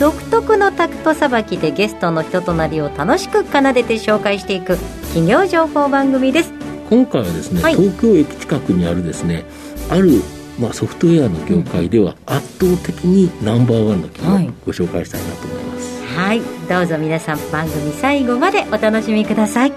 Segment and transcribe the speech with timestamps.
[0.00, 6.54] 独特のタクトさばきでゲストの人となりを楽しく奏でて紹介していく企業情報番組です。
[6.88, 9.44] 今回はですね、はい、東京駅近くにあるですね
[9.90, 10.22] ある
[10.58, 19.72] まあ、ソフトウェアの業界では圧倒的にナンバーワンの企業をご紹介したいなと思います、はい、はい、どうぞ皆さん番組最後までお楽しみください。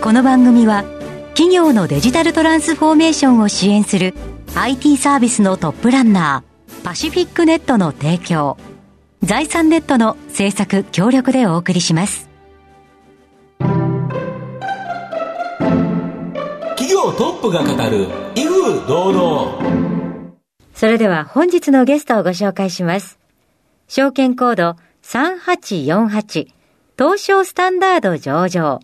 [0.00, 0.84] この番組は
[1.30, 4.14] 企業のデジタルトランスフォーメーションを支援する
[4.54, 8.58] IT サービスのトップランナーパシフィックネットの提供
[9.24, 12.28] 財産ネットの制作協力でお送りします。
[16.76, 20.34] 企業トップが語る威風堂々。
[20.74, 23.18] それでは本日のゲストをご紹介します。
[23.88, 26.48] 証券コード3848
[26.98, 28.80] 東証スタンダード上場。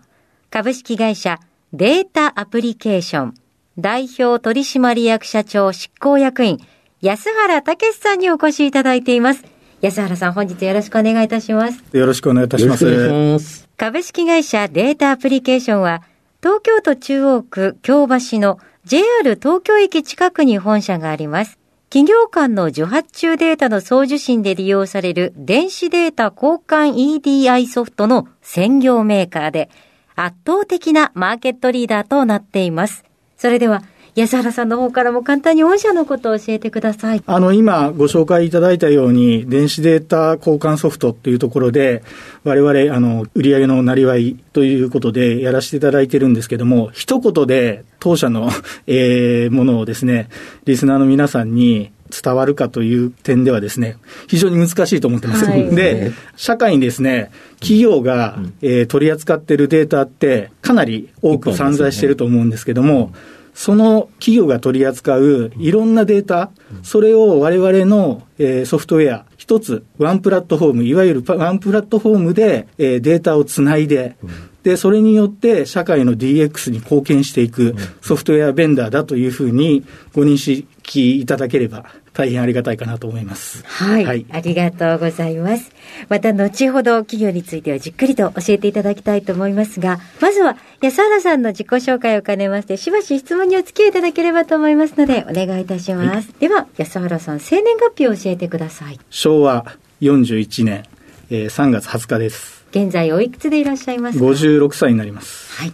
[0.48, 1.38] 株式会社
[1.74, 3.34] データアプリケーション
[3.78, 6.58] 代表取締役社長執行役員
[7.02, 9.44] 安原武さんにお越しいただいています
[9.80, 16.02] 安原さん本日よろしくお願いいたしますよろしくお願いいたします株式会社データアプリケーションは
[16.42, 21.58] 東京都中央区京橋の JR 東京駅近くに本社があります。
[21.90, 29.68] 企業間の受発注データの送受信で利用される電子データ交換 EDI ソフトの専業メーカーで
[30.14, 33.04] 圧倒的なマーケットリーダーとなっています。
[33.36, 33.82] それでは
[34.20, 37.22] 安原さんの方からも簡単に御社のことを教えてください。
[37.24, 42.02] あの、今ご紹介いただいたように、電子データ交換ソフトっていうところで、
[42.44, 48.50] 我々、あの、売上のなりわいということでやらせていただいてるんですけども、一言で当社の、
[48.86, 50.28] えー、ものをですね、
[50.66, 55.46] リスナーの皆さんに伝わるかという点ではですね、非常に難しいと思ってます。
[55.46, 57.30] はい、で、社会にですね、
[57.60, 63.12] 企業が、えー、取り扱っているデータってかなり多く散在していると思うんですけども、
[63.60, 66.50] その企業が取り扱ういろんなデータ、
[66.82, 74.16] それを我々の、えー、ソフトウェア、一つ、ワンプラットフォーム、いわゆるワンプラットフォームで、えー、データをつないで、
[74.62, 83.64] で、それによって社会の DX に貢献していくソフトウェアベンダーだというふうにご認識いただければ大変ありがたいかなと思います。
[83.66, 84.04] はい。
[84.04, 85.70] はい、ありがとうございます。
[86.08, 96.28] また後ほど企業についてはじっくりと教えていただきたいと思いますが、まずは安原さんの自己紹介を兼ねまして、しばし質問にお付き合いいただければと思いますので、お願いいたします。
[96.28, 98.98] はい、では、安原さん、生年月日を教えてください。
[99.10, 99.64] 昭和
[100.00, 100.84] 41年、
[101.30, 102.59] えー、3月20日です。
[102.70, 105.60] 現在おいくつでいらっしゃいますか？56歳になります。
[105.60, 105.72] はい。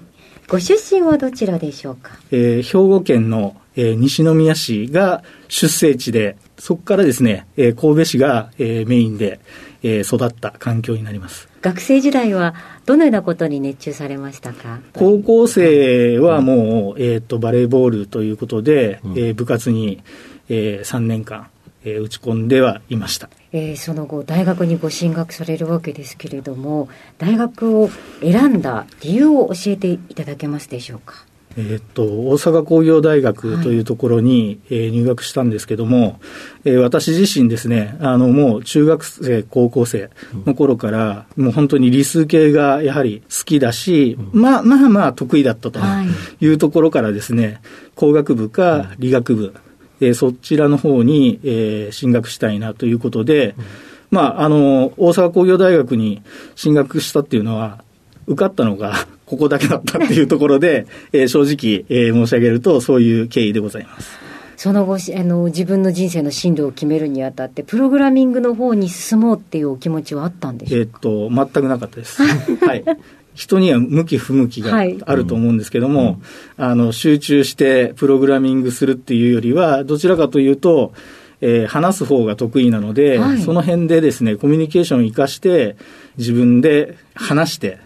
[0.49, 9.41] ご出身はどちらでしょうか、えー、兵庫県の、えー、西宮市が出生地でそこからですね、えー、神戸市が、えー、メインで、
[9.83, 11.49] えー、育った環境になります。
[11.63, 12.55] 学生時代は
[12.87, 14.79] どのようなことに熱中されましたか？
[14.93, 20.03] 高校生はもう、えーと、バレーボールということで、うん、えー、部活に、
[20.49, 21.49] えー、3年間
[21.87, 27.89] えー、打ち込んではいました、えー、その後大学にご進学されるわけですけれども大学を
[28.21, 31.25] 選んだ理由を教えていただけますでしょうか？
[31.59, 36.21] えっと、大阪工業大学というところに、はい、えー、入学したんですけども、
[36.67, 40.11] えー、私自身ですね、あの、もう中学生、高校生
[40.45, 45.81] の頃から、うん、もう本当に理数系がやはり好きだし、うん、まあまあまあ得意だったと
[46.43, 46.47] い。
[46.49, 47.63] うところからですね、
[47.95, 49.55] 工学部か理学部、
[50.01, 53.65] えー、そちらの方に、えー、進学したいなということで、うん、
[54.11, 56.23] まあ、あの、大阪工業大学に
[56.55, 57.85] 進学したっていうのは、
[58.27, 64.27] 受かったのが ここだけだったっていうところで、えー、正直、えー、申し上げると、そういう経緯でございます。
[64.57, 72.23] その後あの自分の人生の進路を決めるにあたってプログラミングの方に進もうっていうお気持ちはあったんでしょうか、えー、っと全くなかったです。
[72.65, 72.85] はい、
[73.37, 80.93] 人には向き不向きがあると思うんですけども、はいうん、あの集中してプログラミングするっていうよりは、どちらかというと、
[81.43, 85.77] えー、話す方が得意なので、はい、その辺でですね、コミュニケーションを生かして、
[86.17, 87.79] 自分で話して、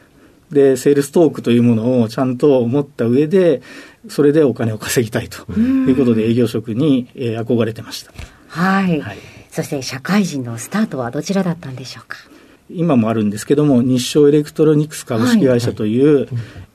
[0.52, 3.60] で、セールストークというものをちゃんと持った上で、
[4.08, 8.12] それでお金を稼ぎたいということで営業職に、えー、憧れてました。
[8.48, 9.00] はい。
[9.00, 9.18] はい、
[9.50, 12.18] そして社会人のスタートはどちらだったんでしょうか？
[12.72, 16.28] 今もあるんですけども、日商エレクトロニクス株式会社という、はいはい、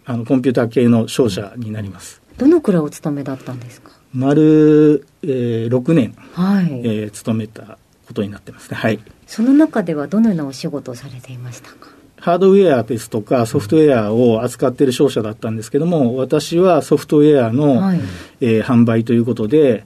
[0.05, 2.21] あのコンピューター系の商社になります。
[2.37, 3.91] どのくらいお勤めだったんですか？
[4.13, 7.77] 丸、えー、6年、はいえー、勤めた
[8.07, 8.77] ことになってますね。
[8.77, 8.99] はい。
[9.25, 11.89] その中ではどのようなお仕事をされていましたか？
[12.17, 17.99] ハードウェアですとかソフトウェアを扱っている商社だったんですけども、私はソフトウェアの、はい、
[18.41, 19.85] えー、販売ということで、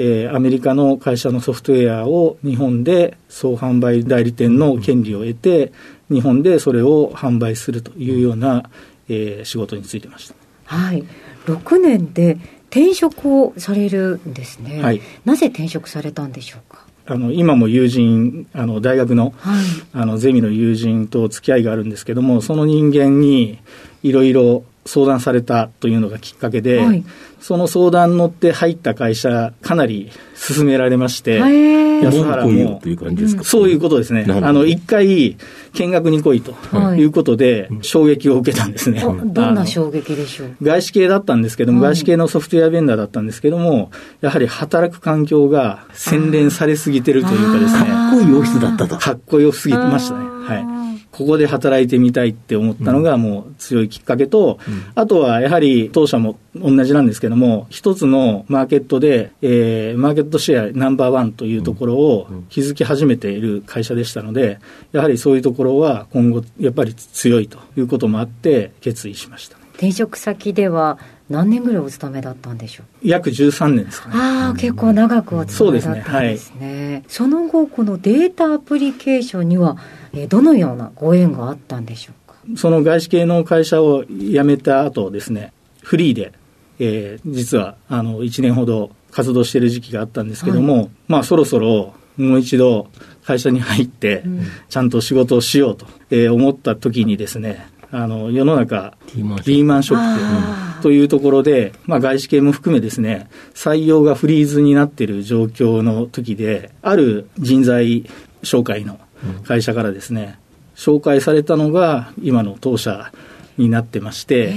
[0.00, 5.72] えー、アメリカの会社のソフトウェアを日本で総販売代理店の権利を得て、
[6.08, 8.70] 日本でそれを販売するというような、
[9.08, 10.36] えー、仕事についてました。
[10.66, 11.04] はい。
[11.46, 12.38] 6年で
[12.70, 14.80] 転職をされるんですね。
[14.80, 15.00] はい。
[15.24, 16.86] なぜ転職されたんでしょうか？
[17.10, 19.64] あの今も友人あの大学の,、はい、
[19.94, 23.58] あのゼミの友人と付き合いがあるんですけどもその人間に
[24.02, 27.04] いろいろ相談されたというのがきっかけで、はい、
[27.40, 34.24] その相談に乗って入った会社、かなり勧められまして、安原も、という感じですか、そういうことですね。
[34.26, 35.36] あの、一回、
[35.74, 36.54] 見学に来いと
[36.96, 39.04] いうことで、衝撃を受けたんですね。
[39.26, 40.56] どんな衝撃でしょう？
[40.62, 43.90] 外資系だったんですけども、外資系のソフトウェアベンダーだったんですけども、
[44.22, 47.86] やはり働く環境が洗練されすぎてるというかですね。
[47.88, 48.96] かっこいいオフィスだったと。
[48.96, 50.24] かっこよすぎてましたね。
[50.24, 50.97] はい。
[51.18, 64.60] ここで働いてみたいって思ったのがもう強いきっかけと、うん、あとはやはり当社も同じなんですけども、一つのマーケットで、えー、マーケットシェアナンバーワンというところを築き始めている会社でしたので、
[64.92, 69.58] やはりそういうところは今後やっぱり強いということもあって決意しました。
[69.74, 70.98] 転職先では
[71.28, 73.06] 何年ぐらいお勤めだったんでしょう？
[73.06, 74.14] 約13年ですかね。
[74.16, 76.56] ああ、結構長くお勤めだったんですね。
[76.58, 76.92] そ、ね。
[76.94, 79.76] はい、その後、このデータアプリケーションには、
[80.18, 82.36] えー、どのようなご縁があったんでしょうか？
[82.56, 86.32] その外資系の会社を辞めた後ですね、フリーで、
[86.78, 92.88] えー、実はあの1年ほど活動している時期があったんですけども、はい、まあそろそろもう一度
[93.24, 94.24] 会社に入って、
[94.68, 100.58] ちゃんと仕事をしようと、えー、思った時にですね、あの世の中、リーマンショック。
[100.82, 108.08] というところで、まあ、外資系も含めですね、採用がフリーズになっている状況の時で、ある人材
[108.44, 109.00] 紹介の
[109.44, 110.38] 会社からですね、
[110.74, 113.12] 紹介されたのが今の当社
[113.56, 114.54] になってまして、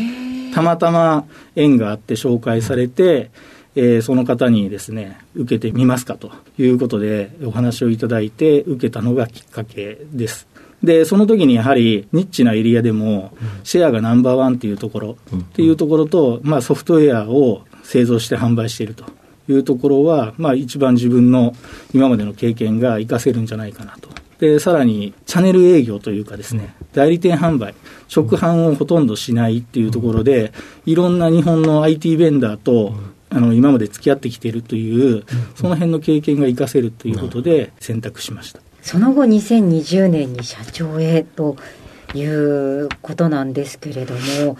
[0.53, 1.25] たまたま
[1.55, 3.31] 縁があって紹介されて、
[3.75, 10.47] えー、その方にですね、受けてみますかということでお話をいただいて受けたのがきっかけです。
[10.83, 19.05] で、その時にやはりニッチなエリアでも、シェアがナンバーワンっていうところ、っていうところと、まあソフトウェアを製造して販売していると
[19.47, 21.55] いうところは、まあ一番自分の
[21.93, 24.09] 今までの経験が活かせるんじゃないかなと。
[24.41, 27.75] で、さらにチャンネル営業というかですね、代理店販売、
[28.13, 30.51] 直販をほとんどしないっていうところで、
[30.87, 32.95] いろんな日本の IT ベンダーと、
[33.29, 35.23] あの今まで付き合ってきているという、
[35.55, 38.61] その辺の経験が活かせるということで選択しました。
[38.81, 41.55] その後2020年に社長へと
[42.15, 44.57] いうことなんですけれども、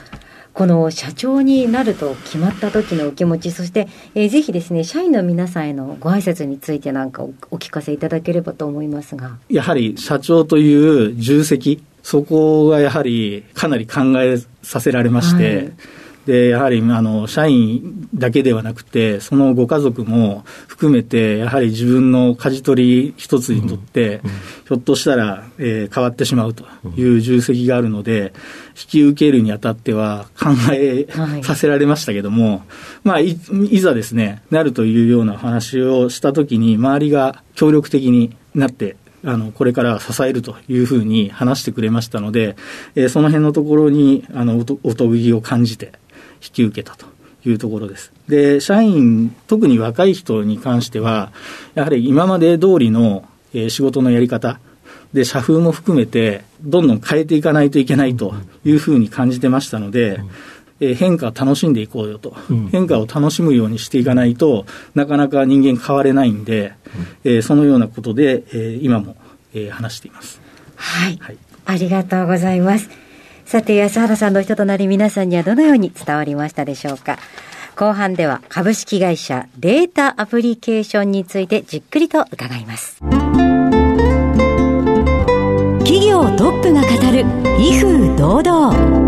[0.53, 9.38] この社長になると決まった時のお気持ち、そして、えー、ぜひですね、社員の皆さんへのご挨拶についてなんかおお聞かせいただければと思いますが。
[9.50, 15.74] やはり社長という重責、そこがやはりかなり考えさせられまして、はい
[16.25, 24.21] で、やはり、あの、社員だけではなくて、そのご家族も含めて、やはり自分の舵取り一つにとって、
[24.68, 26.65] ひょっとしたら、えー、変わってしまうと
[26.95, 28.33] いう重責があるので、
[28.69, 31.07] 引き受けるにあたっては考え
[31.44, 32.62] させられましたけども、はい、
[33.03, 42.56] まあい、いざですね、なるというような話をしたときに、周りが協力的になってあの、これから支えるというふうに話してくれましたので、
[42.95, 45.93] えー、その辺のところに、あの、おとぎを感じて、
[46.41, 47.05] 引き受けたと
[47.45, 48.12] いうところです。
[48.27, 51.31] で、社員、特に若い人に関しては、
[51.75, 54.60] やはり今まで通りの、えー、仕事のやり方、
[55.13, 58.33] で、社風も含めて、どんどん変えていかないといけないと
[58.63, 60.21] いうふうに感じてましたので、
[60.79, 66.74] えー、変化を楽しんでいこうよと、うん、変化を楽しむようにしていかないとなかなか人間変われないんで、
[67.24, 69.15] うん、えー、そのようなことで、えー、今も、
[69.53, 70.41] えー、話しています。
[70.75, 73.00] はい、はい、ありがとうございます。
[73.51, 77.17] さて、安原さんの人となり皆さんにはどのように伝わりましたでしょうか？
[77.75, 83.00] 後半では株式会社データアプリケーションについてじっくりと伺います。
[85.79, 87.25] 企業トップが語る
[87.62, 89.01] 威風堂々。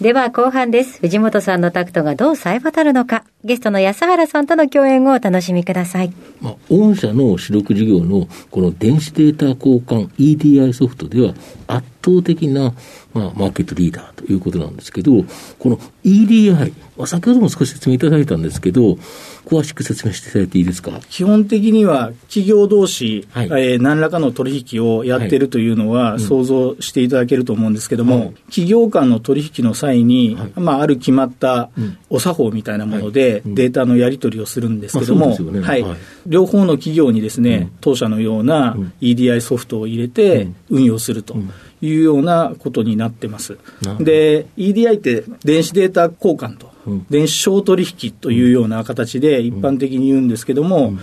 [0.00, 1.00] では後半です。
[1.00, 6.12] 藤本さんのタクトがどう冴え渡るのか、ゲストの安原さんとの共演をお楽しみください。
[6.40, 11.34] まあ、御社の主力事業のこの電子データ交換 EDI ソフトでは
[11.66, 12.74] 圧倒的な、
[13.14, 15.24] まあ、マーケットリーダーということなんですけど、
[15.58, 18.98] この EDI、まあ、先ほども少し説明いただいたんですけど、
[19.44, 20.92] 詳しく説明していただいていいですか？
[21.10, 31.70] 基本的には企業同士、はい、えー、何らかの取引をやってるというのは想像していただけると思うんですけども、はい、企業間の取引の際に、はい、まあ、ある決まった
[32.08, 35.84] お作法みたいなものでデータのやり取りをするんですけども、はい、
[36.26, 41.36] 両方の企業にですね、当社のような EDI ソフトを入れて運用すると。
[41.82, 43.58] いうようなことになってます。
[44.00, 46.72] で、EDI って電子データ交換と
[47.10, 50.94] 電子商取引というような形で一般的に言うんですけども、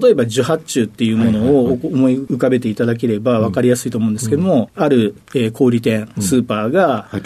[0.00, 7.18] 例えば受発注っていうものを思い浮かべていただければ分かりやすいと思うんですけども、ある、え小売店、スーパーが、え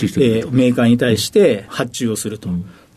[0.50, 2.48] メーカーに対して発注をすると。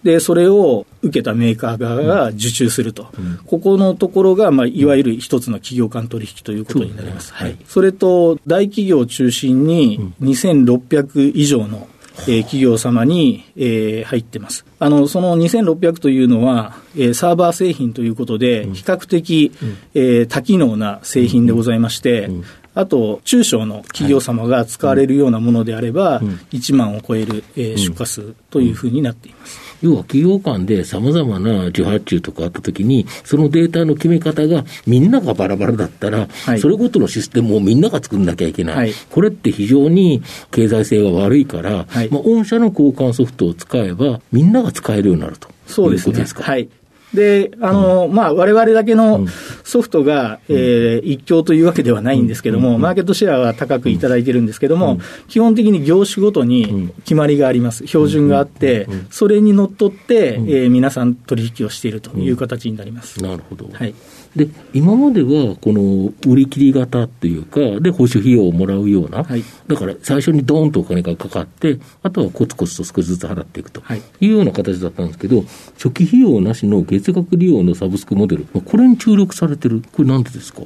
[0.03, 7.32] で、それを受けたメーカー側が受注すると、うん、ここのところが、まあ、いわゆる一つの企業間取引ということになります。
[7.32, 11.88] ね、はい、それと、大企業を中心に2600以上の
[12.27, 14.65] えー、企業様に、えー、入ってます。
[14.79, 22.44] あの、その2600というのは、えー、サーバー製品ということで、比較的、うん、えー、多機能な製品でございまして、うん、
[22.75, 29.69] あと、中小の企業様が使われるようなものであれば、1万を超える、えー、出荷数というふうになっています。
[29.81, 38.75] 要は企業間でさまざまな受発注とかあったときに、そのデータの決め方がみんながバラバラだったら、はい、それごとのシステムをみんなが作んなきゃいけない。
[38.75, 40.21] はい、これって非常に
[40.51, 45.50] 経済性が悪いから、はい、まあ、御社の交換ソフトを使えば、みんなが使えるようになると。
[45.67, 46.25] そうですね。
[46.25, 46.67] はい。
[47.13, 49.25] で、あの、うん、まあ、我々だけの
[49.63, 57.88] ソフトが、うん、えー、一強というわけではないんですけども、うん、マーケットシェアは高くいただいてるんですけども、基本的に業種ごとに決まりがあります。
[57.88, 63.22] 標準があって、それにのっとって、えー、皆さん取引をしているという形になります。
[63.24, 63.70] なるほど。
[63.72, 63.94] はい。
[64.36, 73.81] で、今までは、この売り切り型っていうか、で、保守費用をもらうような、はい、だから最初にドーンとお金がかかって、あとはコツコツと少しずつ払っていくと
[74.21, 75.43] いうような形だったんですけど、
[75.74, 80.62] 初期費用なしの月額利用のサブスクモデル、これに注力されてる、これなんでですか？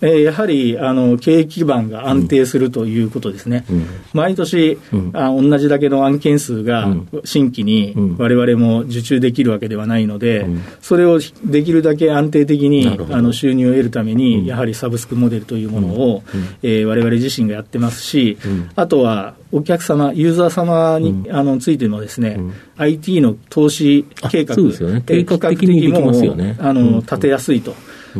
[0.00, 6.88] えー、やはりあの経営基盤が安定するということですね、うん、毎年、うん、あ、同じだけの案件数が
[7.24, 16.22] 新規にわれわれも受注できるわけではないので、うん、それをできるだけ安定的にあの収入を得るために、やはりサブスクモデルというものをわ
[16.62, 18.38] れわれ自身がやってますし、
[18.76, 22.38] あとはお客様、ユーザー様に、あのついてのですね、
[22.76, 26.56] IT の投資計画、ね、計画的にできますよね。
[26.58, 27.74] あの立てやすいと。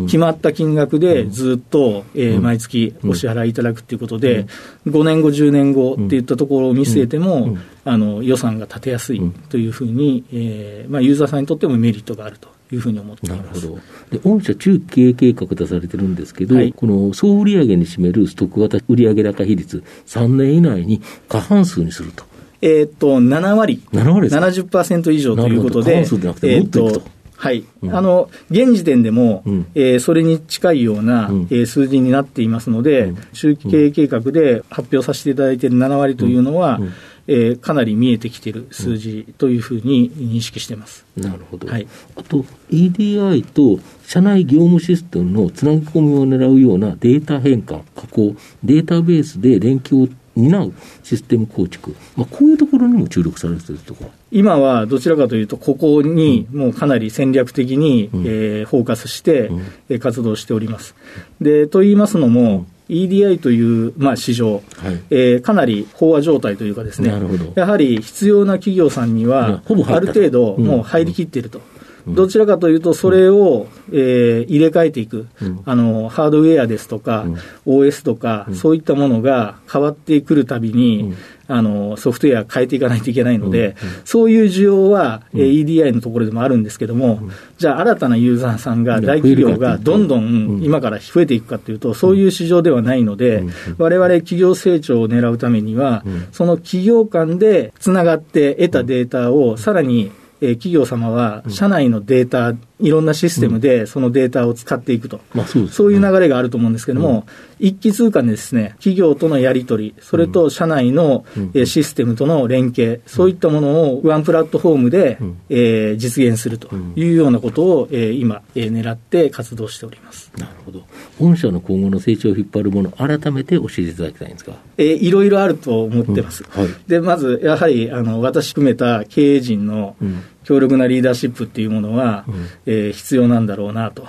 [0.07, 4.47] 決まった金額でずっと、えー、毎月お支払いいただくということで、
[4.87, 12.55] 5年後、10年後っていったところを見据えても、あの予算が立てやすいというふうに、えーまあ、ユーザーさんにとってもメリットがあると。
[12.73, 13.39] いうふうに思っています。
[13.39, 13.81] なるほど。
[14.11, 22.25] で御社、中期経営計画出されてるんですけど、はい、この総売上に占めるストック型売上高比率、3年以内に過半数にすると。
[22.63, 27.03] えー、っと、7割、7割70%以上ということで、過半数じゃなくて、もっといくと。
[27.05, 27.14] えー
[27.45, 36.93] はい、うん、あの現時点でも、うん、えー、それに近いような、うん、えー、数字になっていますので、うん、中期経営計画で発表させていただいている7割というのは、うん、
[37.27, 41.05] えー、かなり見えてきている数字というふうに認識してます。
[41.19, 41.87] なるほど、はい、
[42.17, 50.73] あと、EDI と社内業務システムのつなぎ込みを狙うようなデータ変換、加工、データベースで連携を担う
[51.03, 59.49] システム構築、まあ、こういうところにも注力されてるとか今はどちらかというと、ここにもうかなり戦略的に、うん、えー、フォーカスして、
[59.89, 60.97] うん、活動しております。
[61.41, 64.63] でと言いますのも、EDI という、まあ、市場、はい、
[65.11, 67.13] えー、かなり飽和状態というかですね、
[67.55, 71.61] やはり必要な企業さんには、ある程度もう入りきっていると。
[72.07, 75.27] どちらかというと、それを、えー、入れ替えていく、
[75.65, 77.25] あの、ハードウェアですとか、
[77.67, 81.15] OS とか、そういったものが変わってくるたびに、
[81.47, 87.21] あのソフトウェア変えていかないといけないので、そういう需要は、えー、EDI のところでもあるんですけども、
[87.59, 93.45] じゃあ、新たなユーザーさんが、大企業がどんどん今から増えていくかというと、そういう市場ではないので、
[93.79, 100.11] われわれ企業成長を狙うためには、その企業間でつながって得たデータをさらに
[100.45, 107.25] えー、企業様は社内のデータ、いろんなシステムでそのデータを使っていくと、まあそう、そういう流れがあると思うんですけれども、うん、
[107.65, 111.25] 一気通貫でですね、企業とのやり取り、それと社内の、
[111.65, 120.31] システムとの連携、そういったものをワンプラットフォームで、うん、えー、実現するというようなことを、えー、今、えー、狙って活動しております。
[120.37, 120.83] なるほど。
[121.19, 124.53] 御社の今後の成長を引っ張るもの、改めて教えていただきたいんですか？
[124.77, 126.45] えー、いろいろあると思ってます。
[126.51, 129.97] はい、で、まず、やはり、あの、私含めた経営陣の、
[130.45, 132.35] 強力なリーダーシップっていうものは、うん、
[132.67, 134.07] えー、必要なんだろうなと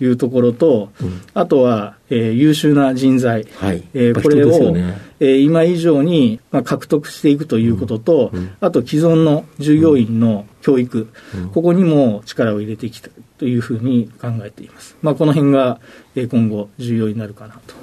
[0.00, 11.08] いうところと、うん、あとは、えー、優秀な人材、はい、えー、これを、ね、えー、今以上に、まあ、獲得していくということと、うん、あと既存の従業員の教育、
[11.54, 14.96] ここにも力を入れていきたいというふうに考えています。
[15.02, 15.80] まあ、この辺が、
[16.14, 17.74] えー、今後重要になるかなと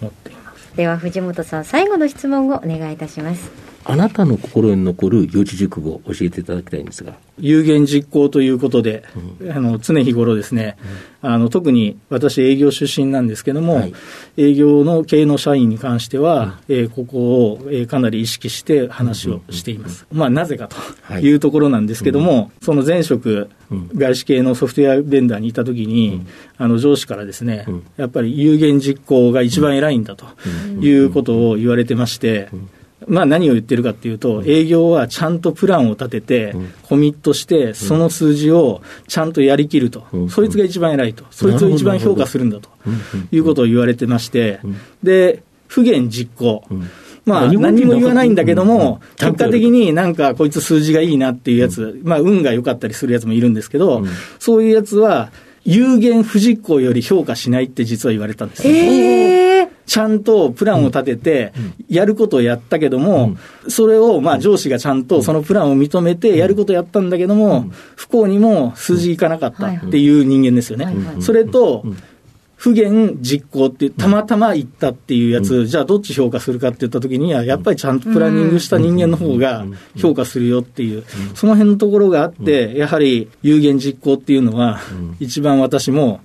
[0.00, 0.76] 思っています。
[0.76, 3.69] では藤本さん最後の質問をお願いいたします。
[3.84, 7.14] あなたの心に残る四字熟語を教えていただきたいんですが。
[7.38, 9.04] 有言実行ということで、
[9.40, 10.76] うん、あの常日頃ですね、
[11.22, 13.94] うん、あの特に私営業出身なんですけども、はい、
[14.36, 20.06] 営業の経営の社員に関しては、うん、えー、ここを、えー、かなり意識して話をしています。
[20.12, 20.76] まあなぜかと
[21.18, 21.30] い。
[21.32, 23.48] うところなんですけども、はい、その前職、
[23.94, 26.26] 外資系のソフトウェアベンダーにいたときに、
[26.58, 30.26] あの上司からですね、やっぱり有言実行が一番偉いんだと
[30.80, 32.48] いうことを言われてまして、
[33.08, 42.68] まあ、何を言ってるかっていうと、営業はちゃんとプランを立てて、コミットして、その数字をちゃんとやりきると、そいつが一番偉いと、そいつを一番評価するんだと。
[43.30, 44.60] いうことを言われてまして、
[45.02, 46.64] で、不言実行。
[47.26, 54.02] まあ、何も言わないんだけども、結果的になんかこいつ数字がいいなっていうやつ、まあ、運が良かったりするやつもいるんですけど、
[54.38, 55.30] そういうやつは、
[55.64, 59.49] 有言不実行より評価しないって実は言われたんですよ。
[59.90, 61.52] ちゃんとプランを立てて、
[61.88, 67.64] やることをやったけども、それをまあ上司がちゃんとそのプランを認めて、やることやったんだけども、
[67.96, 70.94] 不幸にも数字いかなかったっていう人間ですよね。
[71.18, 71.84] それと、
[72.54, 79.64] 不言実行って、たまたま言ったっていうやつ、うん、じゃあどっち評価するかって言ったときには、やっぱりちゃんとプランニングした人間の方が
[79.96, 81.02] 評価するよっていう、
[81.34, 84.78] その辺のところがあって、やはり有言実行っていうのは、
[85.18, 86.20] 一番私も、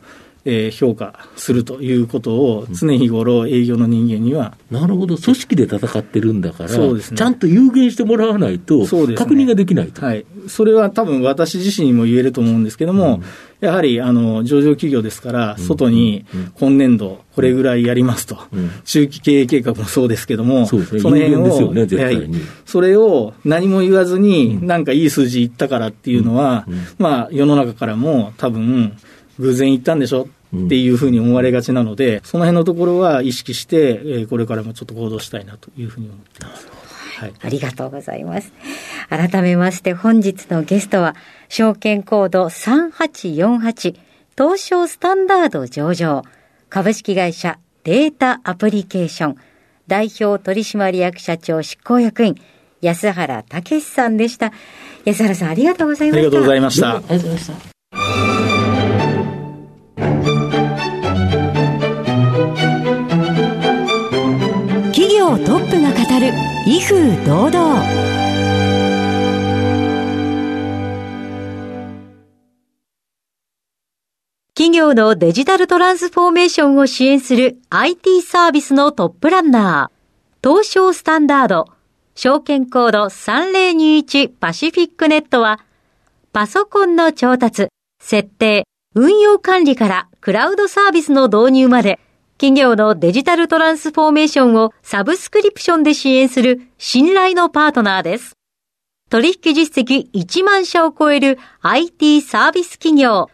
[0.45, 16.27] えー、評価するということを常日頃営業の人間には、なるほど、組織で戦ってるんだから、そうですね、ちゃんと有言してもらわないと、確認ができないと、ね、はい、それは多分私自身にも言えると思うんですけども、うん、やはりあの上場企業ですから、外に
[16.59, 22.29] 今年度、これぐらいやりますと、うん、中期経営計画もそうですけども、そ、ね,、の辺を、ねはい、
[22.65, 26.67] それを何も言わずに、なんかいい数字いったからっていうのは、
[26.99, 28.95] まあ、世の中からも多分、
[29.39, 30.27] 偶然言ったんでしょ
[30.65, 36.67] っていうふうに思われがちなので、その辺のところは意識して、えー、これからもちょっと行動したいなというふうに思っています。
[37.17, 38.51] はい、ありがとうございます。
[39.09, 41.15] 改めまして本日のゲストは、
[41.49, 43.95] 証券コード3848
[44.37, 46.23] 東証スタンダード上場
[46.69, 49.35] 株式会社データアプリケーション
[49.87, 52.35] 代表取締役社長執行役員
[52.81, 54.51] 安原武さんでした。
[55.05, 56.17] 安原さんありがとうございました。
[56.17, 56.71] ありがとうございま
[57.39, 57.74] した。
[65.65, 66.05] ありがとうございました。
[66.05, 66.33] 業トップが語る
[66.65, 67.85] 威風堂々
[74.53, 81.67] 企業のデジタルトランスフォーメーションを支援する IT サービスのトップランナー、東証スタンダード、
[82.15, 85.59] 証券コード3021パシフィックネットは、
[86.31, 87.67] パソコンの調達、
[88.01, 91.99] 設定、運用管理からクラウドサービスの導入まで、
[92.37, 98.33] 企業のデジタルトランスフォーメーションをサブスクリプションで支援する信頼のパートナーです。
[99.09, 103.29] 取引実績1万社を超える IT サービス企業、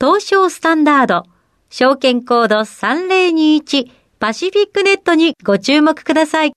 [0.00, 1.24] 東証スタンダード、
[1.68, 6.52] 証券コード3021パシフィックネットにご注目ください。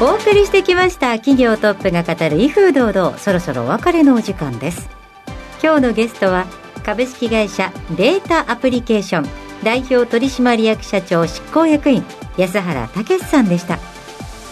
[0.00, 4.88] お送りしてきました企業トップが語る威風堂々そろそろお別れのお時間です
[5.62, 6.46] 今日のゲストは
[6.82, 9.28] 株式会社データアプリケーション
[9.62, 12.04] 代表取締役社長執行役員
[12.36, 13.78] 安原武さんでした。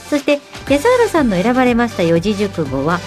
[0.09, 2.99] そして安原さんの選ばれました四字熟語は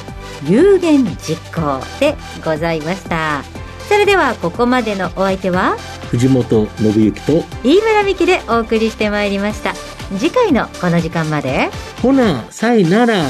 [0.46, 3.44] 有言実行でございました。
[3.88, 5.78] それではここまでのお相手は
[6.10, 9.74] 藤本信之と飯村美希でお送りしてまいりました。
[10.18, 11.70] 次回のこの時間まで。
[12.02, 13.24] ほなさいなら。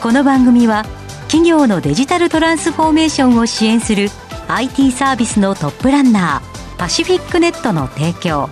[0.00, 0.84] この番組は
[1.28, 4.08] 企業のデジタルトランスフォーメーションを支援する
[4.48, 8.48] IT サービスのトップランナーパシフィックネットの提供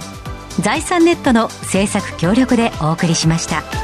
[0.60, 3.79] 財産ネットの制作協力でお送りしました。